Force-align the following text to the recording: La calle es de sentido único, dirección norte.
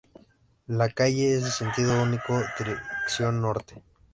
La 0.65 0.89
calle 0.89 1.35
es 1.35 1.43
de 1.43 1.51
sentido 1.51 2.01
único, 2.01 2.41
dirección 2.57 3.39
norte. 3.39 3.83